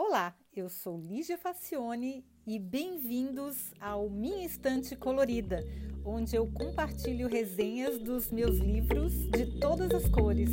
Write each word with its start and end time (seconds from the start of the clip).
Olá, 0.00 0.32
eu 0.54 0.68
sou 0.68 0.96
Lígia 0.96 1.36
Facione 1.36 2.24
e 2.46 2.56
bem-vindos 2.56 3.74
ao 3.80 4.08
Minha 4.08 4.46
Estante 4.46 4.94
Colorida, 4.94 5.58
onde 6.04 6.36
eu 6.36 6.46
compartilho 6.46 7.26
resenhas 7.26 7.98
dos 7.98 8.30
meus 8.30 8.58
livros 8.58 9.12
de 9.30 9.58
todas 9.58 9.90
as 9.90 10.08
cores. 10.08 10.50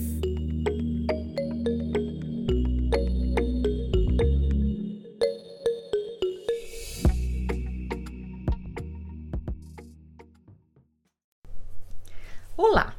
Olá! 12.57 12.95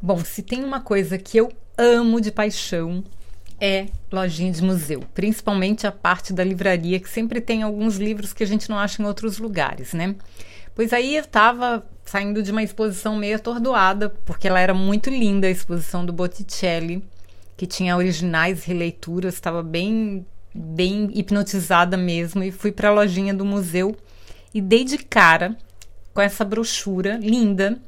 Bom, 0.00 0.22
se 0.22 0.42
tem 0.42 0.62
uma 0.62 0.82
coisa 0.82 1.16
que 1.16 1.38
eu 1.38 1.50
amo 1.78 2.20
de 2.20 2.30
paixão 2.30 3.02
é 3.60 3.86
lojinha 4.12 4.52
de 4.52 4.62
museu, 4.62 5.02
principalmente 5.14 5.86
a 5.86 5.92
parte 5.92 6.32
da 6.32 6.44
livraria, 6.44 7.00
que 7.00 7.08
sempre 7.08 7.40
tem 7.40 7.62
alguns 7.62 7.96
livros 7.96 8.32
que 8.32 8.42
a 8.42 8.46
gente 8.46 8.68
não 8.68 8.78
acha 8.78 9.02
em 9.02 9.06
outros 9.06 9.38
lugares, 9.38 9.92
né? 9.92 10.14
Pois 10.74 10.92
aí 10.92 11.16
eu 11.16 11.22
estava 11.22 11.86
saindo 12.04 12.42
de 12.42 12.52
uma 12.52 12.62
exposição 12.62 13.16
meio 13.16 13.36
atordoada, 13.36 14.10
porque 14.24 14.46
ela 14.46 14.60
era 14.60 14.74
muito 14.74 15.08
linda, 15.08 15.46
a 15.46 15.50
exposição 15.50 16.04
do 16.04 16.12
Botticelli, 16.12 17.02
que 17.56 17.66
tinha 17.66 17.96
originais 17.96 18.64
releituras, 18.64 19.34
estava 19.34 19.62
bem, 19.62 20.26
bem 20.54 21.10
hipnotizada 21.14 21.96
mesmo, 21.96 22.44
e 22.44 22.52
fui 22.52 22.70
para 22.70 22.90
a 22.90 22.92
lojinha 22.92 23.32
do 23.32 23.44
museu 23.44 23.96
e 24.52 24.60
dei 24.60 24.84
de 24.84 24.98
cara 24.98 25.56
com 26.12 26.20
essa 26.20 26.44
brochura 26.44 27.18
linda 27.20 27.78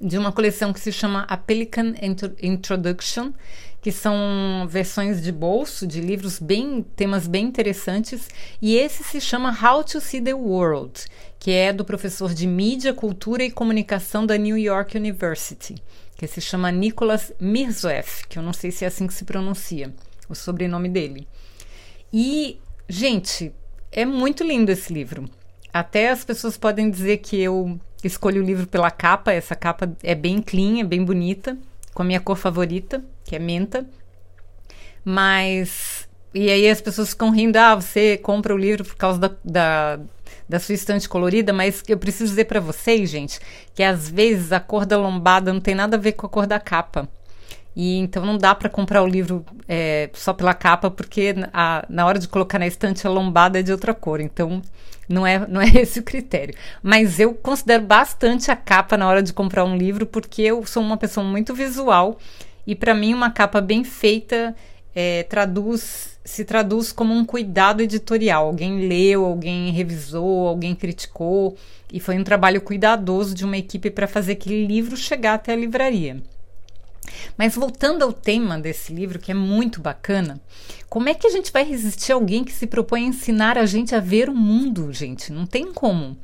de 0.00 0.16
uma 0.16 0.32
coleção 0.32 0.72
que 0.72 0.80
se 0.80 0.90
chama 0.90 1.26
A 1.28 1.36
Pelican 1.36 1.94
Introduction, 2.42 3.32
que 3.80 3.90
são 3.90 4.66
versões 4.68 5.22
de 5.22 5.32
bolso 5.32 5.86
de 5.86 6.00
livros 6.00 6.38
bem 6.38 6.82
temas 6.94 7.26
bem 7.26 7.46
interessantes, 7.46 8.28
e 8.60 8.76
esse 8.76 9.02
se 9.02 9.20
chama 9.20 9.56
How 9.62 9.82
to 9.84 10.00
See 10.00 10.20
the 10.20 10.34
World, 10.34 11.04
que 11.38 11.50
é 11.50 11.72
do 11.72 11.84
professor 11.84 12.34
de 12.34 12.46
mídia, 12.46 12.92
cultura 12.92 13.42
e 13.42 13.50
comunicação 13.50 14.26
da 14.26 14.36
New 14.36 14.58
York 14.58 14.96
University, 14.96 15.76
que 16.16 16.26
se 16.26 16.40
chama 16.40 16.70
Nicholas 16.70 17.32
Mirzoeff, 17.40 18.26
que 18.28 18.38
eu 18.38 18.42
não 18.42 18.52
sei 18.52 18.70
se 18.70 18.84
é 18.84 18.88
assim 18.88 19.06
que 19.06 19.14
se 19.14 19.24
pronuncia, 19.24 19.92
o 20.28 20.34
sobrenome 20.34 20.88
dele. 20.88 21.26
E, 22.12 22.58
gente, 22.88 23.52
é 23.90 24.04
muito 24.04 24.44
lindo 24.44 24.70
esse 24.70 24.92
livro. 24.92 25.28
Até 25.72 26.10
as 26.10 26.24
pessoas 26.24 26.58
podem 26.58 26.90
dizer 26.90 27.18
que 27.18 27.40
eu 27.40 27.80
escolho 28.02 28.42
o 28.42 28.44
livro 28.44 28.66
pela 28.66 28.90
capa, 28.90 29.32
essa 29.32 29.54
capa 29.54 29.90
é 30.02 30.14
bem 30.14 30.42
clean, 30.42 30.80
é 30.80 30.84
bem 30.84 31.04
bonita, 31.04 31.56
com 32.00 32.02
a 32.02 32.06
minha 32.06 32.20
cor 32.20 32.36
favorita, 32.36 33.04
que 33.24 33.36
é 33.36 33.38
menta. 33.38 33.86
Mas. 35.04 36.08
E 36.32 36.48
aí 36.50 36.70
as 36.70 36.80
pessoas 36.80 37.10
ficam 37.10 37.30
rindo, 37.30 37.56
ah, 37.58 37.74
você 37.74 38.16
compra 38.16 38.54
o 38.54 38.58
livro 38.58 38.84
por 38.84 38.94
causa 38.94 39.18
da, 39.18 39.30
da, 39.44 40.00
da 40.48 40.58
sua 40.60 40.74
estante 40.74 41.08
colorida, 41.08 41.52
mas 41.52 41.82
eu 41.88 41.98
preciso 41.98 42.30
dizer 42.30 42.44
para 42.44 42.60
vocês, 42.60 43.10
gente, 43.10 43.38
que 43.74 43.82
às 43.82 44.08
vezes 44.08 44.52
a 44.52 44.60
cor 44.60 44.86
da 44.86 44.96
lombada 44.96 45.52
não 45.52 45.60
tem 45.60 45.74
nada 45.74 45.96
a 45.96 46.00
ver 46.00 46.12
com 46.12 46.24
a 46.24 46.28
cor 46.28 46.46
da 46.46 46.58
capa. 46.58 47.08
E 47.74 47.98
então 47.98 48.24
não 48.24 48.36
dá 48.36 48.54
para 48.54 48.68
comprar 48.68 49.02
o 49.02 49.06
livro 49.06 49.44
é, 49.68 50.10
só 50.12 50.32
pela 50.32 50.54
capa, 50.54 50.90
porque 50.90 51.34
a, 51.52 51.84
na 51.88 52.06
hora 52.06 52.18
de 52.18 52.28
colocar 52.28 52.58
na 52.58 52.66
estante 52.66 53.06
a 53.06 53.10
lombada 53.10 53.60
é 53.60 53.62
de 53.62 53.72
outra 53.72 53.94
cor. 53.94 54.20
Então 54.20 54.60
não 55.08 55.26
é, 55.26 55.46
não 55.46 55.60
é 55.60 55.68
esse 55.80 56.00
o 56.00 56.02
critério. 56.02 56.54
Mas 56.82 57.18
eu 57.20 57.34
considero 57.34 57.84
bastante 57.84 58.50
a 58.50 58.56
capa 58.56 58.96
na 58.96 59.08
hora 59.08 59.22
de 59.22 59.32
comprar 59.32 59.64
um 59.64 59.76
livro, 59.76 60.06
porque 60.06 60.42
eu 60.42 60.64
sou 60.66 60.82
uma 60.82 60.96
pessoa 60.96 61.24
muito 61.24 61.54
visual 61.54 62.18
e 62.66 62.74
para 62.74 62.94
mim 62.94 63.14
uma 63.14 63.30
capa 63.30 63.60
bem 63.60 63.84
feita 63.84 64.54
é, 64.94 65.22
traduz 65.24 66.18
se 66.24 66.44
traduz 66.44 66.92
como 66.92 67.14
um 67.14 67.24
cuidado 67.24 67.80
editorial. 67.80 68.46
Alguém 68.46 68.86
leu, 68.86 69.24
alguém 69.24 69.72
revisou, 69.72 70.46
alguém 70.46 70.74
criticou 70.74 71.56
e 71.92 71.98
foi 71.98 72.18
um 72.18 72.24
trabalho 72.24 72.60
cuidadoso 72.60 73.34
de 73.34 73.44
uma 73.44 73.56
equipe 73.56 73.90
para 73.90 74.06
fazer 74.06 74.32
aquele 74.32 74.66
livro 74.66 74.96
chegar 74.96 75.34
até 75.34 75.52
a 75.52 75.56
livraria. 75.56 76.22
Mas 77.36 77.54
voltando 77.54 78.02
ao 78.02 78.12
tema 78.12 78.58
desse 78.58 78.92
livro, 78.92 79.18
que 79.18 79.30
é 79.30 79.34
muito 79.34 79.80
bacana, 79.80 80.40
como 80.88 81.08
é 81.08 81.14
que 81.14 81.26
a 81.26 81.30
gente 81.30 81.52
vai 81.52 81.64
resistir 81.64 82.12
a 82.12 82.14
alguém 82.14 82.44
que 82.44 82.52
se 82.52 82.66
propõe 82.66 83.04
a 83.04 83.08
ensinar 83.08 83.58
a 83.58 83.66
gente 83.66 83.94
a 83.94 84.00
ver 84.00 84.28
o 84.28 84.34
mundo, 84.34 84.92
gente? 84.92 85.32
Não 85.32 85.46
tem 85.46 85.72
como. 85.72 86.16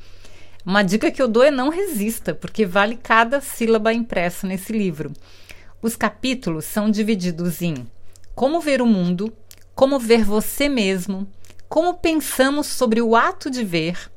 Uma 0.64 0.82
dica 0.82 1.10
que 1.10 1.22
eu 1.22 1.28
dou 1.28 1.44
é 1.44 1.50
não 1.50 1.68
resista, 1.68 2.34
porque 2.34 2.66
vale 2.66 2.96
cada 2.96 3.40
sílaba 3.40 3.92
impressa 3.92 4.46
nesse 4.46 4.72
livro. 4.72 5.12
Os 5.80 5.94
capítulos 5.94 6.64
são 6.64 6.90
divididos 6.90 7.62
em 7.62 7.86
como 8.34 8.60
ver 8.60 8.82
o 8.82 8.86
mundo, 8.86 9.32
como 9.74 9.98
ver 9.98 10.24
você 10.24 10.68
mesmo, 10.68 11.26
como 11.68 11.94
pensamos 11.94 12.66
sobre 12.66 13.00
o 13.00 13.14
ato 13.14 13.50
de 13.50 13.64
ver, 13.64 14.10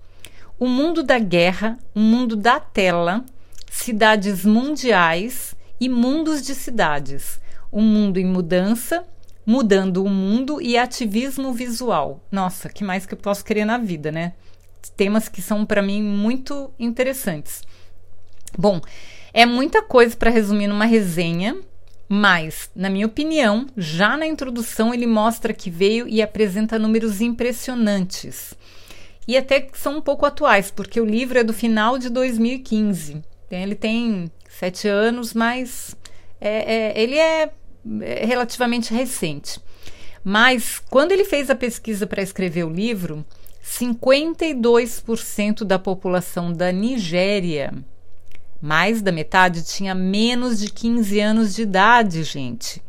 o 0.59 0.67
mundo 0.67 1.03
da 1.03 1.19
guerra, 1.19 1.77
o 1.95 1.99
mundo 1.99 2.35
da 2.35 2.59
tela, 2.59 3.23
cidades 3.69 4.43
mundiais 4.43 5.55
e 5.79 5.87
mundos 5.87 6.41
de 6.41 6.53
cidades, 6.53 7.39
um 7.71 7.81
mundo 7.81 8.17
em 8.17 8.25
mudança, 8.25 9.05
mudando 9.45 10.03
o 10.03 10.09
mundo 10.09 10.61
e 10.61 10.77
ativismo 10.77 11.53
visual. 11.53 12.23
Nossa, 12.31 12.69
que 12.69 12.83
mais 12.83 13.05
que 13.05 13.13
eu 13.13 13.17
posso 13.17 13.43
querer 13.43 13.65
na 13.65 13.77
vida, 13.77 14.11
né? 14.11 14.33
Temas 14.95 15.27
que 15.27 15.41
são 15.41 15.65
para 15.65 15.81
mim 15.81 16.01
muito 16.03 16.71
interessantes. 16.77 17.63
Bom, 18.57 18.81
é 19.33 19.45
muita 19.45 19.81
coisa 19.81 20.15
para 20.15 20.29
resumir 20.29 20.67
numa 20.67 20.85
resenha, 20.85 21.57
mas, 22.07 22.69
na 22.75 22.89
minha 22.89 23.05
opinião, 23.05 23.67
já 23.77 24.17
na 24.17 24.25
introdução 24.25 24.93
ele 24.93 25.05
mostra 25.05 25.53
que 25.53 25.69
veio 25.69 26.07
e 26.07 26.21
apresenta 26.21 26.79
números 26.79 27.21
impressionantes. 27.21 28.53
E 29.27 29.37
até 29.37 29.61
que 29.61 29.77
são 29.77 29.97
um 29.97 30.01
pouco 30.01 30.25
atuais, 30.25 30.71
porque 30.71 30.99
o 30.99 31.05
livro 31.05 31.37
é 31.37 31.43
do 31.43 31.53
final 31.53 31.99
de 31.99 32.09
2015. 32.09 33.23
Ele 33.51 33.75
tem 33.75 34.31
sete 34.49 34.87
anos, 34.87 35.33
mas 35.33 35.95
é, 36.41 36.75
é, 36.75 37.01
ele 37.01 37.17
é, 37.17 37.51
é 38.01 38.25
relativamente 38.25 38.93
recente. 38.93 39.61
Mas 40.23 40.81
quando 40.89 41.11
ele 41.11 41.23
fez 41.23 41.49
a 41.49 41.55
pesquisa 41.55 42.05
para 42.05 42.21
escrever 42.21 42.65
o 42.65 42.69
livro, 42.69 43.25
52% 43.63 45.63
da 45.63 45.79
população 45.79 46.51
da 46.51 46.71
Nigéria, 46.71 47.73
mais 48.61 49.01
da 49.01 49.11
metade, 49.11 49.63
tinha 49.63 49.95
menos 49.95 50.59
de 50.59 50.71
15 50.71 51.19
anos 51.19 51.55
de 51.55 51.61
idade, 51.61 52.23
gente. 52.23 52.81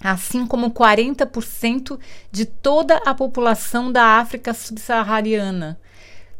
Assim 0.00 0.46
como 0.46 0.70
40% 0.70 1.98
de 2.30 2.44
toda 2.44 2.96
a 3.06 3.14
população 3.14 3.92
da 3.92 4.18
África 4.18 4.52
subsaariana. 4.52 5.78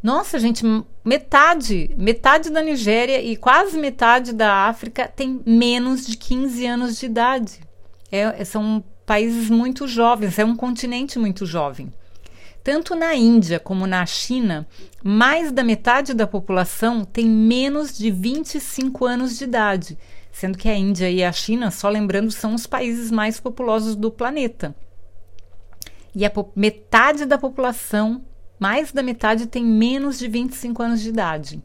Nossa, 0.04 0.38
gente, 0.38 0.62
metade, 1.02 1.90
metade 1.96 2.50
da 2.50 2.60
Nigéria 2.60 3.22
e 3.22 3.38
quase 3.38 3.78
metade 3.78 4.34
da 4.34 4.52
África 4.68 5.08
tem 5.08 5.40
menos 5.46 6.06
de 6.06 6.14
15 6.14 6.66
anos 6.66 6.98
de 6.98 7.06
idade. 7.06 7.60
É, 8.12 8.44
são 8.44 8.84
países 9.06 9.48
muito 9.48 9.88
jovens, 9.88 10.38
é 10.38 10.44
um 10.44 10.54
continente 10.54 11.18
muito 11.18 11.46
jovem. 11.46 11.90
Tanto 12.62 12.94
na 12.94 13.14
Índia 13.14 13.58
como 13.58 13.86
na 13.86 14.04
China, 14.04 14.68
mais 15.02 15.50
da 15.50 15.64
metade 15.64 16.12
da 16.12 16.26
população 16.26 17.02
tem 17.02 17.24
menos 17.24 17.96
de 17.96 18.10
25 18.10 19.06
anos 19.06 19.38
de 19.38 19.44
idade, 19.44 19.96
sendo 20.30 20.58
que 20.58 20.68
a 20.68 20.76
Índia 20.76 21.10
e 21.10 21.24
a 21.24 21.32
China, 21.32 21.70
só 21.70 21.88
lembrando, 21.88 22.30
são 22.30 22.54
os 22.54 22.66
países 22.66 23.10
mais 23.10 23.40
populosos 23.40 23.96
do 23.96 24.10
planeta. 24.10 24.76
E 26.14 26.26
a 26.26 26.32
metade 26.54 27.24
da 27.24 27.38
população 27.38 28.22
mais 28.58 28.92
da 28.92 29.02
metade 29.02 29.46
tem 29.46 29.64
menos 29.64 30.18
de 30.18 30.28
25 30.28 30.82
anos 30.82 31.00
de 31.00 31.08
idade. 31.08 31.62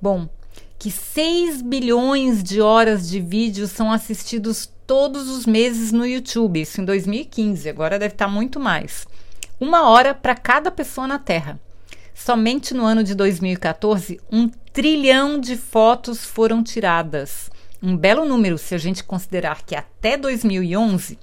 Bom, 0.00 0.28
que 0.78 0.90
6 0.90 1.62
bilhões 1.62 2.42
de 2.42 2.60
horas 2.60 3.08
de 3.08 3.20
vídeos 3.20 3.70
são 3.70 3.92
assistidos 3.92 4.70
todos 4.86 5.28
os 5.28 5.46
meses 5.46 5.92
no 5.92 6.06
YouTube, 6.06 6.60
isso 6.60 6.80
em 6.80 6.84
2015, 6.84 7.68
agora 7.68 7.98
deve 7.98 8.14
estar 8.14 8.28
muito 8.28 8.58
mais. 8.58 9.06
Uma 9.60 9.88
hora 9.88 10.14
para 10.14 10.34
cada 10.34 10.70
pessoa 10.70 11.06
na 11.06 11.18
Terra. 11.18 11.60
Somente 12.14 12.74
no 12.74 12.84
ano 12.84 13.04
de 13.04 13.14
2014, 13.14 14.20
um 14.32 14.48
trilhão 14.72 15.38
de 15.38 15.56
fotos 15.56 16.24
foram 16.24 16.62
tiradas. 16.62 17.50
Um 17.82 17.96
belo 17.96 18.24
número 18.24 18.58
se 18.58 18.74
a 18.74 18.78
gente 18.78 19.04
considerar 19.04 19.62
que 19.62 19.74
até 19.74 20.16
2011 20.16 21.18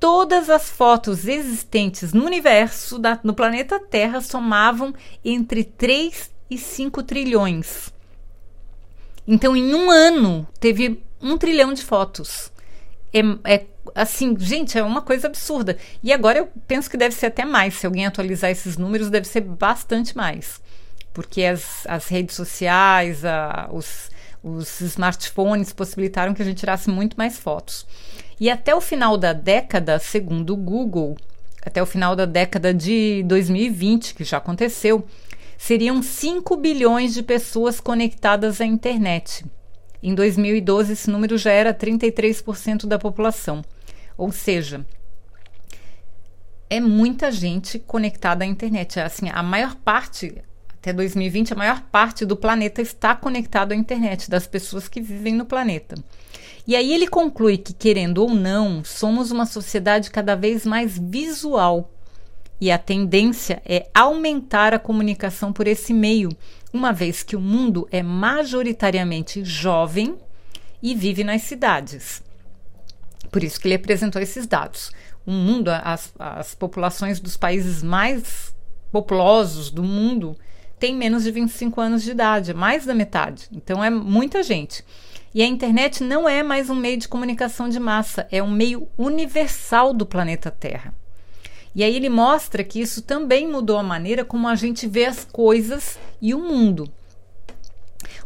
todas 0.00 0.48
as 0.48 0.70
fotos 0.70 1.26
existentes 1.26 2.12
no 2.12 2.24
universo, 2.24 2.98
da, 2.98 3.18
no 3.22 3.34
planeta 3.34 3.80
Terra, 3.80 4.20
somavam 4.20 4.94
entre 5.24 5.64
3 5.64 6.30
e 6.50 6.56
5 6.56 7.02
trilhões. 7.02 7.92
Então, 9.26 9.56
em 9.56 9.74
um 9.74 9.90
ano, 9.90 10.46
teve 10.58 11.02
um 11.20 11.36
trilhão 11.36 11.72
de 11.72 11.84
fotos. 11.84 12.50
É, 13.12 13.20
é, 13.54 13.66
assim, 13.94 14.36
gente, 14.38 14.78
é 14.78 14.82
uma 14.82 15.02
coisa 15.02 15.26
absurda. 15.26 15.76
E 16.02 16.12
agora 16.12 16.38
eu 16.38 16.48
penso 16.66 16.88
que 16.88 16.96
deve 16.96 17.14
ser 17.14 17.26
até 17.26 17.44
mais. 17.44 17.74
Se 17.74 17.86
alguém 17.86 18.06
atualizar 18.06 18.50
esses 18.50 18.76
números, 18.76 19.10
deve 19.10 19.26
ser 19.26 19.42
bastante 19.42 20.16
mais. 20.16 20.60
Porque 21.12 21.42
as, 21.44 21.86
as 21.86 22.08
redes 22.08 22.36
sociais, 22.36 23.24
a, 23.24 23.68
os, 23.70 24.10
os 24.42 24.80
smartphones 24.80 25.72
possibilitaram 25.72 26.34
que 26.34 26.42
a 26.42 26.44
gente 26.44 26.58
tirasse 26.58 26.88
muito 26.88 27.16
mais 27.16 27.38
fotos. 27.38 27.86
E 28.40 28.50
até 28.50 28.74
o 28.74 28.80
final 28.80 29.16
da 29.16 29.32
década, 29.32 29.98
segundo 29.98 30.54
o 30.54 30.56
Google, 30.56 31.16
até 31.64 31.82
o 31.82 31.86
final 31.86 32.14
da 32.14 32.24
década 32.24 32.72
de 32.72 33.22
2020, 33.24 34.14
que 34.14 34.24
já 34.24 34.38
aconteceu, 34.38 35.04
seriam 35.56 36.02
5 36.02 36.56
bilhões 36.56 37.12
de 37.12 37.22
pessoas 37.22 37.80
conectadas 37.80 38.60
à 38.60 38.64
internet. 38.64 39.44
Em 40.00 40.14
2012, 40.14 40.92
esse 40.92 41.10
número 41.10 41.36
já 41.36 41.50
era 41.50 41.74
33% 41.74 42.86
da 42.86 42.98
população. 42.98 43.64
Ou 44.16 44.30
seja, 44.30 44.86
é 46.70 46.80
muita 46.80 47.32
gente 47.32 47.78
conectada 47.78 48.44
à 48.44 48.46
internet. 48.46 49.00
Assim, 49.00 49.28
a 49.30 49.42
maior 49.42 49.74
parte, 49.74 50.42
até 50.80 50.92
2020, 50.92 51.52
a 51.52 51.56
maior 51.56 51.82
parte 51.90 52.24
do 52.24 52.36
planeta 52.36 52.80
está 52.80 53.14
conectado 53.14 53.72
à 53.72 53.74
internet, 53.74 54.30
das 54.30 54.46
pessoas 54.46 54.86
que 54.86 55.00
vivem 55.00 55.34
no 55.34 55.44
planeta. 55.44 55.96
E 56.66 56.76
aí 56.76 56.92
ele 56.92 57.08
conclui 57.08 57.58
que, 57.58 57.72
querendo 57.72 58.18
ou 58.18 58.32
não, 58.32 58.84
somos 58.84 59.32
uma 59.32 59.44
sociedade 59.44 60.10
cada 60.10 60.36
vez 60.36 60.64
mais 60.64 60.96
visual. 60.96 61.90
E 62.60 62.70
a 62.70 62.78
tendência 62.78 63.60
é 63.64 63.88
aumentar 63.92 64.72
a 64.72 64.78
comunicação 64.78 65.52
por 65.52 65.66
esse 65.66 65.92
meio, 65.92 66.30
uma 66.72 66.92
vez 66.92 67.22
que 67.22 67.34
o 67.34 67.40
mundo 67.40 67.88
é 67.90 68.02
majoritariamente 68.02 69.44
jovem 69.44 70.16
e 70.80 70.94
vive 70.94 71.24
nas 71.24 71.42
cidades. 71.42 72.22
Por 73.32 73.42
isso 73.42 73.60
que 73.60 73.66
ele 73.66 73.74
apresentou 73.74 74.22
esses 74.22 74.46
dados. 74.46 74.92
O 75.26 75.32
mundo, 75.32 75.70
as, 75.70 76.12
as 76.18 76.54
populações 76.54 77.18
dos 77.18 77.36
países 77.36 77.82
mais 77.82 78.54
populosos 78.92 79.70
do 79.70 79.82
mundo 79.82 80.36
têm 80.78 80.94
menos 80.94 81.24
de 81.24 81.30
25 81.30 81.80
anos 81.80 82.02
de 82.02 82.10
idade, 82.10 82.54
mais 82.54 82.84
da 82.86 82.94
metade. 82.94 83.48
Então 83.52 83.82
é 83.82 83.90
muita 83.90 84.42
gente. 84.42 84.84
E 85.34 85.42
a 85.42 85.46
internet 85.46 86.02
não 86.02 86.28
é 86.28 86.42
mais 86.42 86.70
um 86.70 86.74
meio 86.74 86.96
de 86.96 87.06
comunicação 87.08 87.68
de 87.68 87.78
massa, 87.78 88.26
é 88.30 88.42
um 88.42 88.50
meio 88.50 88.88
universal 88.96 89.92
do 89.92 90.06
planeta 90.06 90.50
Terra. 90.50 90.94
E 91.74 91.84
aí 91.84 91.94
ele 91.94 92.08
mostra 92.08 92.64
que 92.64 92.80
isso 92.80 93.02
também 93.02 93.46
mudou 93.46 93.76
a 93.76 93.82
maneira 93.82 94.24
como 94.24 94.48
a 94.48 94.54
gente 94.54 94.86
vê 94.86 95.04
as 95.04 95.24
coisas 95.24 95.98
e 96.20 96.34
o 96.34 96.38
mundo. 96.38 96.90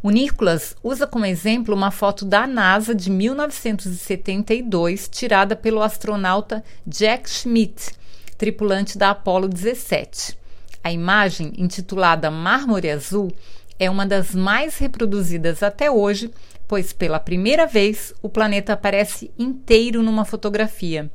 O 0.02 0.10
Nicholas 0.10 0.75
usa 0.82 1.06
como 1.06 1.26
exemplo 1.26 1.75
uma 1.75 1.90
foto 1.90 2.25
da 2.25 2.46
NASA 2.46 2.94
de 2.94 3.10
1972, 3.10 5.08
tirada 5.08 5.55
pelo 5.55 5.82
astronauta 5.82 6.64
Jack 6.87 7.28
Schmitt, 7.28 7.90
tripulante 8.37 8.96
da 8.96 9.10
Apollo 9.10 9.48
17. 9.48 10.42
A 10.82 10.90
imagem, 10.90 11.52
intitulada 11.56 12.31
Mármore 12.31 12.90
Azul, 12.90 13.31
é 13.79 13.88
uma 13.88 14.06
das 14.06 14.34
mais 14.34 14.79
reproduzidas 14.79 15.62
até 15.62 15.90
hoje 15.90 16.31
pois 16.73 16.90
pela 16.90 17.20
primeira 17.20 17.67
vez 17.67 18.14
o 18.23 18.31
planeta 18.31 18.73
aparece 18.73 19.31
inteiro 19.38 20.02
numa 20.02 20.25
fotografia. 20.25 21.11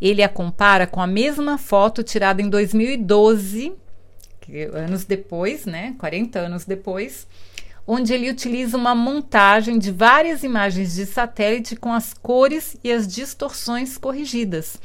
Ele 0.00 0.22
a 0.22 0.28
compara 0.28 0.86
com 0.86 1.00
a 1.00 1.08
mesma 1.08 1.58
foto 1.58 2.04
tirada 2.04 2.40
em 2.40 2.48
2012, 2.48 3.72
anos 4.72 5.04
depois, 5.04 5.66
né, 5.66 5.96
40 5.98 6.38
anos 6.38 6.64
depois, 6.64 7.26
onde 7.84 8.14
ele 8.14 8.30
utiliza 8.30 8.76
uma 8.76 8.94
montagem 8.94 9.76
de 9.76 9.90
várias 9.90 10.44
imagens 10.44 10.94
de 10.94 11.04
satélite 11.04 11.74
com 11.74 11.92
as 11.92 12.14
cores 12.14 12.76
e 12.84 12.92
as 12.92 13.08
distorções 13.08 13.98
corrigidas. 13.98 14.78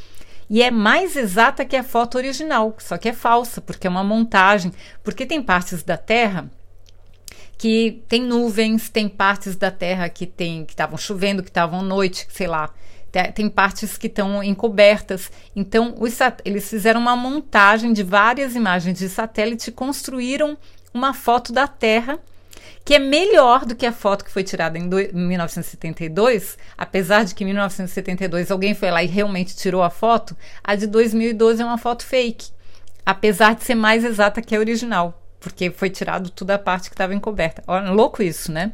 E 0.54 0.62
é 0.62 0.70
mais 0.70 1.16
exata 1.16 1.64
que 1.64 1.78
a 1.78 1.84
foto 1.84 2.18
original, 2.18 2.76
só 2.78 2.98
que 2.98 3.08
é 3.08 3.14
falsa, 3.14 3.62
porque 3.62 3.88
é 3.88 3.90
uma 3.90 4.04
montagem, 4.04 4.74
porque 5.02 5.26
tem 5.26 5.42
partes 5.42 5.82
da 5.82 5.96
Terra 5.96 6.52
que 7.58 8.04
tem 8.10 8.22
nuvens, 8.22 8.90
tem 8.90 9.08
partes 9.08 9.56
da 9.56 9.72
Terra 9.72 10.10
que 10.10 10.26
tem 10.26 10.66
que 10.66 10.74
estavam 10.74 10.98
chovendo, 10.98 11.42
que 11.42 11.50
estavam 11.50 11.82
noite, 11.82 12.28
sei 12.30 12.48
lá. 12.48 12.70
Tem 13.34 13.50
partes 13.50 13.98
que 13.98 14.08
estão 14.08 14.44
encobertas. 14.44 15.32
Então, 15.56 15.96
os, 15.98 16.18
eles 16.44 16.70
fizeram 16.70 17.00
uma 17.00 17.16
montagem 17.16 17.94
de 17.94 18.04
várias 18.04 18.54
imagens 18.54 19.00
de 19.00 19.08
satélite 19.08 19.70
e 19.70 19.74
construíram 19.74 20.58
uma 20.94 21.14
foto 21.14 21.54
da 21.54 21.66
Terra 21.66 22.20
que 22.84 22.96
é 22.96 23.00
melhor 23.00 23.66
do 23.66 23.76
que 23.76 23.86
a 23.86 23.92
foto 23.92 24.26
que 24.26 24.32
foi 24.32 24.44
tirada 24.44 24.78
em, 24.78 24.90
do, 24.90 25.00
em 25.00 25.14
1972, 25.14 26.58
apesar 26.78 27.26
de 27.26 27.36
que 27.36 27.44
em 27.44 27.48
1972 27.48 28.52
alguém 28.52 28.74
foi 28.74 28.92
lá 28.92 29.04
e 29.04 29.08
realmente 29.08 29.56
tirou 29.56 29.84
a 29.84 29.90
foto, 29.90 30.36
a 30.64 30.76
de 30.76 30.88
2012 30.88 31.62
é 31.62 31.66
uma 31.66 31.78
foto 31.78 32.06
fake, 32.06 32.50
apesar 33.06 33.56
de 33.56 33.64
ser 33.64 33.76
mais 33.76 34.04
exata 34.04 34.42
que 34.42 34.56
a 34.56 34.60
original 34.60 35.22
porque 35.42 35.72
foi 35.72 35.90
tirado 35.90 36.30
toda 36.30 36.56
a 36.56 36.60
parte 36.60 36.88
que 36.88 36.94
estava 36.94 37.14
encoberta. 37.14 37.64
Olha, 37.68 37.90
louco 37.90 38.24
isso, 38.24 38.52
né? 38.52 38.72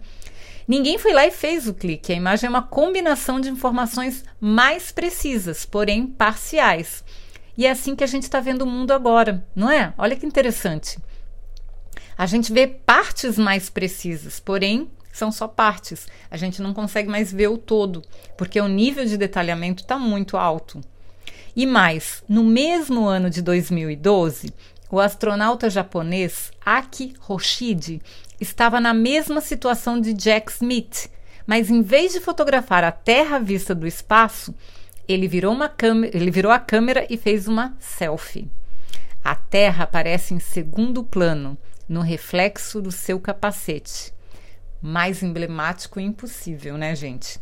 Ninguém 0.68 0.98
foi 0.98 1.14
lá 1.14 1.26
e 1.26 1.32
fez 1.32 1.66
o 1.66 1.74
clique. 1.74 2.12
A 2.12 2.16
imagem 2.16 2.48
é 2.48 2.50
uma 2.50 2.62
combinação 2.62 3.40
de 3.40 3.50
informações 3.50 4.24
mais 4.40 4.92
precisas, 4.92 5.66
porém 5.66 6.06
parciais. 6.06 7.06
E 7.58 7.66
é 7.66 7.72
assim 7.72 7.96
que 7.96 8.04
a 8.04 8.08
gente 8.08 8.24
está 8.24 8.42
vendo 8.42 8.64
o 8.64 8.68
mundo 8.68 8.92
agora, 8.92 9.48
não 9.56 9.72
é? 9.72 9.94
Olha 9.98 10.16
que 10.16 10.26
interessante. 10.26 11.00
A 12.18 12.26
gente 12.26 12.52
vê 12.52 12.66
partes 12.66 13.38
mais 13.38 13.70
precisas, 13.70 14.40
porém 14.40 14.90
são 15.14 15.32
só 15.32 15.48
partes. 15.48 16.08
A 16.32 16.38
gente 16.38 16.62
não 16.62 16.74
consegue 16.74 17.10
mais 17.10 17.32
ver 17.32 17.48
o 17.48 17.58
todo, 17.58 18.04
porque 18.38 18.60
o 18.60 18.68
nível 18.68 19.06
de 19.06 19.18
detalhamento 19.18 19.84
está 19.84 19.98
muito 19.98 20.36
alto. 20.36 20.82
E 21.56 21.66
mais, 21.66 22.24
no 22.28 22.44
mesmo 22.44 23.06
ano 23.06 23.30
de 23.30 23.42
2012, 23.42 24.54
o 24.90 25.00
astronauta 25.00 25.70
japonês 25.70 26.52
Aki 26.66 27.16
Hoshide 27.28 28.02
estava 28.40 28.80
na 28.80 28.94
mesma 28.94 29.42
situação 29.42 30.00
de 30.00 30.14
Jack 30.14 30.52
Smith, 30.52 31.10
mas 31.46 31.70
em 31.70 31.82
vez 31.82 32.14
de 32.14 32.20
fotografar 32.20 32.84
a 32.84 32.92
Terra 32.92 33.40
vista 33.40 33.74
do 33.74 33.88
espaço, 33.88 34.54
ele 35.08 35.28
virou, 35.28 35.54
uma 35.54 35.72
ele 36.14 36.32
virou 36.32 36.52
a 36.52 36.60
câmera 36.60 37.06
e 37.10 37.18
fez 37.18 37.48
uma 37.48 37.76
selfie. 37.80 38.50
A 39.24 39.36
Terra 39.36 39.86
aparece 39.86 40.34
em 40.34 40.40
segundo 40.40 41.04
plano, 41.04 41.58
no 41.88 42.02
reflexo 42.02 42.82
do 42.82 42.92
seu 42.92 43.20
capacete. 43.20 44.14
Mais 44.82 45.24
emblemático 45.24 46.00
e 46.00 46.04
impossível, 46.04 46.78
né, 46.78 46.96
gente? 46.96 47.40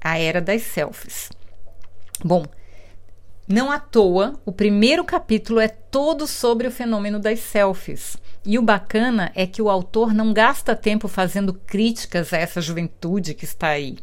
A 0.00 0.18
era 0.18 0.40
das 0.40 0.62
selfies. 0.62 1.30
Bom, 2.22 2.44
não 3.46 3.70
à 3.70 3.78
toa, 3.78 4.40
o 4.46 4.52
primeiro 4.52 5.04
capítulo 5.04 5.60
é 5.60 5.68
todo 5.68 6.26
sobre 6.26 6.66
o 6.66 6.70
fenômeno 6.70 7.18
das 7.18 7.40
selfies. 7.40 8.16
E 8.44 8.58
o 8.58 8.62
bacana 8.62 9.30
é 9.34 9.46
que 9.46 9.60
o 9.60 9.68
autor 9.68 10.14
não 10.14 10.32
gasta 10.32 10.74
tempo 10.74 11.08
fazendo 11.08 11.52
críticas 11.52 12.32
a 12.32 12.38
essa 12.38 12.60
juventude 12.60 13.34
que 13.34 13.44
está 13.44 13.68
aí. 13.68 13.98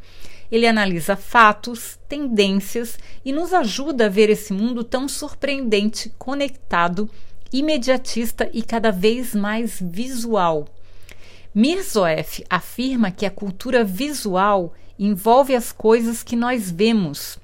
Ele 0.51 0.67
analisa 0.67 1.15
fatos, 1.15 1.97
tendências 2.07 2.99
e 3.23 3.31
nos 3.31 3.53
ajuda 3.53 4.05
a 4.05 4.09
ver 4.09 4.29
esse 4.29 4.53
mundo 4.53 4.83
tão 4.83 5.07
surpreendente, 5.07 6.13
conectado, 6.19 7.09
imediatista 7.51 8.49
e 8.53 8.61
cada 8.61 8.91
vez 8.91 9.35
mais 9.35 9.79
visual. 9.81 10.67
Mirzoeff 11.53 12.43
afirma 12.49 13.11
que 13.11 13.25
a 13.25 13.31
cultura 13.31 13.83
visual 13.83 14.73
envolve 14.97 15.55
as 15.55 15.71
coisas 15.71 16.23
que 16.23 16.35
nós 16.35 16.71
vemos 16.71 17.39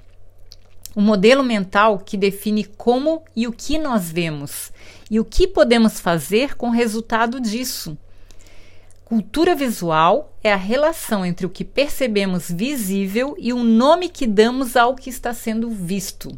um 0.98 1.02
modelo 1.02 1.44
mental 1.44 2.00
que 2.00 2.18
define 2.18 2.64
como 2.64 3.24
e 3.36 3.46
o 3.46 3.52
que 3.52 3.78
nós 3.78 4.12
vemos 4.12 4.72
e 5.12 5.20
o 5.20 5.26
que 5.26 5.48
podemos 5.48 6.00
fazer 6.00 6.56
com 6.56 6.70
o 6.70 6.74
resultado 6.74 7.40
disso. 7.40 7.96
Cultura 9.06 9.54
visual 9.54 10.36
é 10.44 10.52
a 10.52 10.58
relação 10.58 11.24
entre 11.24 11.46
o 11.46 11.52
que 11.52 11.64
percebemos 11.64 12.50
visível 12.50 13.36
e 13.38 13.54
o 13.54 13.64
nome 13.64 14.10
que 14.10 14.26
damos 14.26 14.76
ao 14.76 14.96
que 14.96 15.12
está 15.12 15.36
sendo 15.36 15.70
visto. 15.70 16.38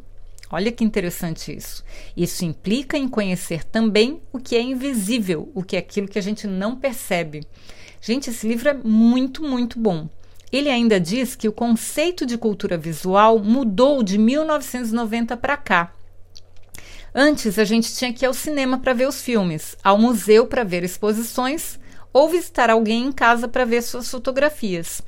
Olha 0.52 0.72
que 0.72 0.84
interessante 0.84 1.56
isso. 1.56 1.84
Isso 2.18 2.44
implica 2.44 2.98
em 2.98 3.08
conhecer 3.08 3.64
também 3.64 4.22
o 4.34 4.40
que 4.40 4.56
é 4.56 4.62
invisível, 4.62 5.52
o 5.54 5.64
que 5.64 5.76
é 5.76 5.80
aquilo 5.80 6.08
que 6.08 6.18
a 6.18 6.22
gente 6.22 6.48
não 6.48 6.76
percebe. 6.76 7.46
Gente, 8.02 8.30
esse 8.30 8.48
livro 8.48 8.70
é 8.70 8.74
muito, 8.74 9.44
muito 9.44 9.80
bom. 9.80 10.10
Ele 10.52 10.70
ainda 10.70 11.00
diz 11.00 11.36
que 11.36 11.48
o 11.48 11.52
conceito 11.54 12.26
de 12.26 12.38
cultura 12.38 12.78
visual 12.78 13.38
mudou 13.38 14.02
de 14.02 14.18
1990 14.18 15.38
para 15.38 15.56
cá. 15.56 15.94
Antes 17.14 17.60
a 17.60 17.64
gente 17.64 17.94
tinha 17.96 18.14
que 18.14 18.26
ir 18.26 18.28
ao 18.28 18.34
cinema 18.34 18.80
para 18.80 18.94
ver 18.94 19.08
os 19.08 19.22
filmes, 19.22 19.76
ao 19.84 19.98
museu 19.98 20.48
para 20.48 20.64
ver 20.64 20.84
exposições 20.84 21.80
ou 22.12 22.30
visitar 22.30 22.70
alguém 22.70 23.06
em 23.06 23.12
casa 23.12 23.48
para 23.48 23.66
ver 23.66 23.84
suas 23.84 24.10
fotografias. 24.10 25.02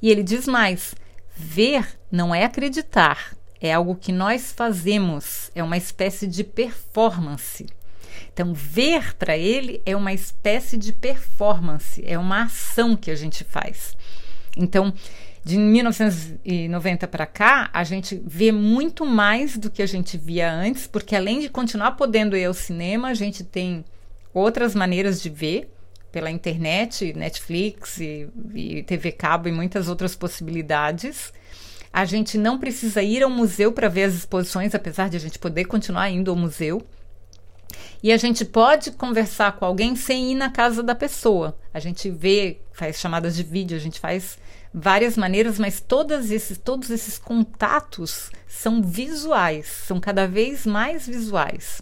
E 0.00 0.10
ele 0.10 0.22
diz 0.22 0.46
mais: 0.46 0.94
ver 1.34 1.98
não 2.10 2.34
é 2.34 2.44
acreditar, 2.44 3.36
é 3.66 3.72
algo 3.74 3.94
que 3.94 4.12
nós 4.12 4.52
fazemos, 4.52 5.50
é 5.54 5.62
uma 5.62 5.76
espécie 5.76 6.26
de 6.26 6.42
performance. 6.42 7.66
Então, 8.32 8.52
ver 8.54 9.14
para 9.14 9.36
ele 9.36 9.80
é 9.84 9.96
uma 9.96 10.12
espécie 10.12 10.76
de 10.76 10.92
performance, 10.92 12.02
é 12.06 12.18
uma 12.18 12.44
ação 12.44 12.96
que 12.96 13.10
a 13.10 13.14
gente 13.14 13.44
faz. 13.44 13.96
Então, 14.56 14.92
de 15.44 15.56
1990 15.56 17.06
para 17.06 17.24
cá, 17.24 17.70
a 17.72 17.84
gente 17.84 18.20
vê 18.26 18.50
muito 18.50 19.06
mais 19.06 19.56
do 19.56 19.70
que 19.70 19.80
a 19.80 19.86
gente 19.86 20.18
via 20.18 20.52
antes, 20.52 20.86
porque 20.86 21.14
além 21.14 21.40
de 21.40 21.48
continuar 21.48 21.92
podendo 21.92 22.36
ir 22.36 22.44
ao 22.44 22.54
cinema, 22.54 23.08
a 23.08 23.14
gente 23.14 23.44
tem 23.44 23.84
outras 24.34 24.74
maneiras 24.74 25.22
de 25.22 25.30
ver 25.30 25.70
pela 26.10 26.30
internet, 26.30 27.12
Netflix 27.12 28.00
e, 28.00 28.28
e 28.54 28.82
TV 28.82 29.12
cabo 29.12 29.48
e 29.48 29.52
muitas 29.52 29.88
outras 29.88 30.16
possibilidades. 30.16 31.32
A 31.96 32.04
gente 32.04 32.36
não 32.36 32.58
precisa 32.58 33.02
ir 33.02 33.22
ao 33.22 33.30
museu 33.30 33.72
para 33.72 33.88
ver 33.88 34.02
as 34.02 34.12
exposições, 34.12 34.74
apesar 34.74 35.08
de 35.08 35.16
a 35.16 35.18
gente 35.18 35.38
poder 35.38 35.64
continuar 35.64 36.10
indo 36.10 36.30
ao 36.30 36.36
museu. 36.36 36.86
E 38.02 38.12
a 38.12 38.18
gente 38.18 38.44
pode 38.44 38.90
conversar 38.90 39.52
com 39.52 39.64
alguém 39.64 39.96
sem 39.96 40.32
ir 40.32 40.34
na 40.34 40.50
casa 40.50 40.82
da 40.82 40.94
pessoa. 40.94 41.58
A 41.72 41.80
gente 41.80 42.10
vê, 42.10 42.60
faz 42.74 43.00
chamadas 43.00 43.34
de 43.34 43.42
vídeo, 43.42 43.74
a 43.74 43.80
gente 43.80 43.98
faz 43.98 44.36
várias 44.74 45.16
maneiras, 45.16 45.58
mas 45.58 45.80
todos 45.80 46.30
esses, 46.30 46.58
todos 46.58 46.90
esses 46.90 47.16
contatos 47.16 48.30
são 48.46 48.82
visuais, 48.82 49.66
são 49.66 49.98
cada 49.98 50.28
vez 50.28 50.66
mais 50.66 51.06
visuais. 51.06 51.80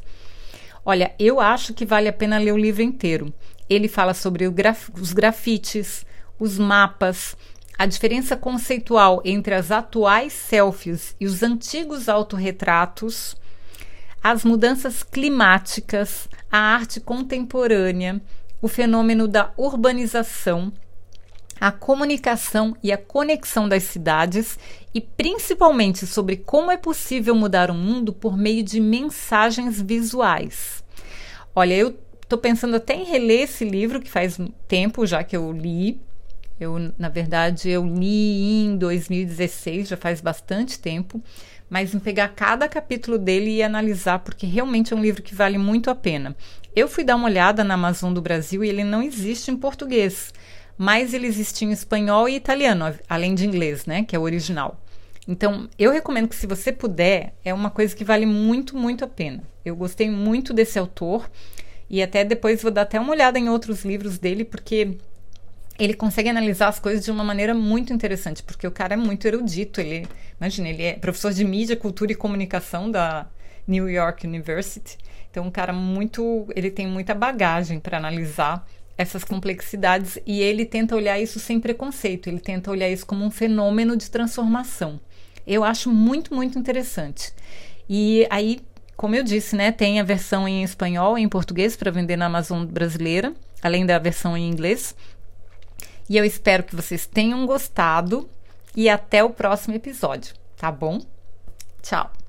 Olha, 0.85 1.12
eu 1.18 1.40
acho 1.40 1.75
que 1.75 1.85
vale 1.85 2.06
a 2.09 2.12
pena 2.12 2.38
ler 2.38 2.52
o 2.52 2.56
livro 2.56 2.83
inteiro. 2.83 3.35
Ele 3.68 3.88
fala 3.88 4.14
sobre 4.14 4.49
graf 4.49 4.90
os 4.90 5.12
grafites, 5.12 6.06
os 6.38 6.56
mapas, 6.56 7.37
a 7.76 7.87
diferença 7.87 8.37
conceitual 8.37 9.21
entre 9.25 9.54
as 9.54 9.71
atuais 9.71 10.33
selfies 10.33 11.16
e 11.21 11.26
os 11.26 11.43
antigos 11.43 12.09
autorretratos, 12.09 13.37
as 14.23 14.45
mudanças 14.45 15.02
climáticas, 15.02 16.28
a 16.50 16.59
arte 16.59 17.00
contemporânea, 17.00 18.23
o 18.62 18.69
fenômeno 18.69 19.26
da 19.26 19.52
urbanização, 19.57 20.73
a 21.61 21.71
comunicação 21.71 22.76
e 22.83 22.93
a 22.93 22.97
conexão 22.97 23.69
das 23.69 23.83
cidades 23.85 24.59
e 24.95 25.00
principalmente 25.00 26.07
sobre 26.07 26.37
como 26.37 26.71
é 26.71 26.76
possível 26.76 27.35
mudar 27.35 27.71
o 27.71 27.75
mundo 27.75 28.12
por 28.12 28.37
meio 28.37 28.62
de 28.62 28.81
mensagens 28.81 29.81
visuais. 29.81 30.83
Olha, 31.54 31.75
eu 31.75 31.99
estou 32.23 32.38
pensando 32.38 32.76
até 32.76 32.95
em 32.95 33.04
reler 33.04 33.43
esse 33.43 33.64
livro 33.64 34.00
que 34.00 34.11
faz 34.11 34.38
tempo 34.66 35.07
já 35.07 35.23
que 35.23 35.37
eu 35.37 35.52
li, 35.52 36.00
eu, 36.64 36.92
na 36.99 37.09
verdade, 37.09 37.68
eu 37.68 37.87
li 37.87 38.64
em 38.64 38.76
2016, 38.76 39.88
já 39.88 39.97
faz 39.97 40.21
bastante 40.21 40.78
tempo, 40.78 41.23
mas 41.68 41.94
em 41.94 41.99
pegar 41.99 42.28
cada 42.28 42.68
capítulo 42.68 43.18
dele 43.18 43.50
e 43.50 43.62
analisar, 43.62 44.18
porque 44.21 44.47
realmente 44.47 44.92
é 44.92 44.97
um 44.97 45.02
livro 45.02 45.23
que 45.23 45.35
vale 45.35 45.59
muito 45.59 45.90
a 45.90 45.94
pena. 45.94 46.37
Eu 46.75 46.88
fui 46.88 47.04
dar 47.04 47.16
uma 47.16 47.26
olhada 47.26 47.62
na 47.62 47.75
Amazon 47.75 48.12
do 48.12 48.23
Brasil 48.23 48.64
e 48.64 48.68
ele 48.68 48.85
não 48.85 49.02
existe 49.02 49.50
em 49.50 49.56
português, 49.56 50.33
mas 50.76 51.14
ele 51.14 51.26
existe 51.26 51.64
em 51.64 51.71
espanhol 51.71 52.28
e 52.28 52.35
italiano, 52.35 52.85
além 53.09 53.35
de 53.35 53.47
inglês, 53.47 53.87
né, 53.87 54.04
que 54.04 54.16
é 54.16 54.18
o 54.18 54.23
original. 54.23 54.80
Então, 55.26 55.68
eu 55.78 55.90
recomendo 55.90 56.28
que 56.28 56.37
se 56.37 56.47
você 56.47 56.71
puder, 56.71 57.35
é 57.44 57.54
uma 57.54 57.71
coisa 57.71 57.94
que 57.97 58.04
vale 58.04 58.26
muito, 58.26 58.76
muito 58.76 59.04
a 59.04 59.09
pena. 59.09 59.42
Eu 59.64 59.75
gostei 59.75 60.11
muito 60.11 60.52
desse 60.52 60.78
autor 60.78 61.30
e 61.88 62.02
até 62.02 62.25
depois 62.25 62.62
vou 62.62 62.71
dar 62.71 62.83
até 62.83 63.00
uma 63.00 63.12
olhada 63.12 63.38
em 63.38 63.49
outros 63.49 63.85
livros 63.85 64.18
dele, 64.18 64.44
porque 64.44 64.99
ele 65.78 65.95
consegue 65.95 66.28
analisar 66.28 66.69
as 66.69 66.78
coisas 66.78 67.04
de 67.04 67.11
uma 67.11 67.25
maneira 67.25 67.54
muito 67.54 67.93
interessante, 67.93 68.43
porque 68.43 68.66
o 68.66 68.71
cara 68.71 68.95
é 68.95 68.97
muito 68.97 69.26
erudito. 69.26 69.81
Ele, 69.81 70.07
imagina, 70.40 70.69
ele 70.69 70.83
é 70.83 70.93
professor 70.95 71.33
de 71.33 71.45
mídia, 71.45 71.76
cultura 71.76 72.12
e 72.12 72.14
comunicação 72.14 72.90
da 72.90 73.26
New 73.66 73.88
York 73.88 74.26
University. 74.26 74.97
Então, 75.31 75.47
um 75.47 75.50
cara 75.50 75.73
muito, 75.73 76.47
ele 76.54 76.71
tem 76.71 76.87
muita 76.87 77.12
bagagem 77.12 77.81
para 77.81 77.97
analisar 77.97 78.64
essas 78.97 79.25
complexidades 79.25 80.19
e 80.25 80.40
ele 80.40 80.64
tenta 80.64 80.95
olhar 80.95 81.19
isso 81.19 81.40
sem 81.40 81.59
preconceito. 81.59 82.28
Ele 82.28 82.38
tenta 82.38 82.71
olhar 82.71 82.88
isso 82.88 83.04
como 83.04 83.25
um 83.25 83.31
fenômeno 83.31 83.97
de 83.97 84.09
transformação. 84.09 85.00
Eu 85.45 85.64
acho 85.64 85.90
muito, 85.90 86.33
muito 86.33 86.57
interessante. 86.57 87.33
E 87.88 88.26
aí, 88.31 88.61
como 88.97 89.16
eu 89.16 89.25
disse, 89.25 89.57
né, 89.57 89.73
tem 89.73 89.99
a 89.99 90.04
versão 90.04 90.47
em 90.47 90.62
espanhol 90.62 91.19
e 91.19 91.23
em 91.23 91.28
português 91.28 91.76
para 91.76 91.90
vender 91.90 92.16
na 92.16 92.26
Amazon 92.26 92.64
brasileira, 92.64 93.35
além 93.61 93.85
da 93.85 93.99
versão 93.99 94.37
em 94.37 94.49
inglês. 94.49 94.95
E 96.08 96.16
eu 96.16 96.25
espero 96.25 96.62
que 96.62 96.76
vocês 96.76 97.06
tenham 97.06 97.46
gostado 97.46 98.28
e 98.76 98.88
até 98.88 99.23
o 99.23 99.30
próximo 99.30 99.75
episódio, 99.75 100.34
tá 100.56 100.70
bom? 100.70 101.00
Tchau! 101.82 102.24